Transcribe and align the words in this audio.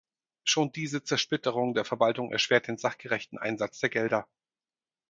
Schon 0.43 0.71
diese 0.71 1.03
Zersplitterung 1.03 1.75
der 1.75 1.85
Verwaltung 1.85 2.31
erschwert 2.31 2.67
den 2.67 2.79
sachgerechten 2.79 3.37
Einsatz 3.37 3.77
der 3.81 3.89
Gelder. 3.91 4.27